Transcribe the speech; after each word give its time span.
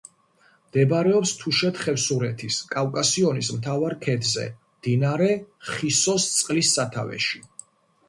მდებარეობს 0.69 1.33
თუშეთ-ხევსურეთის 1.41 2.57
კავკასიონის 2.73 3.53
მთავარ 3.59 3.97
ქედზე, 4.09 4.49
მდინარე 4.81 5.33
ხისოს 5.73 6.31
წყლის 6.35 6.77
სათავეში. 6.83 7.49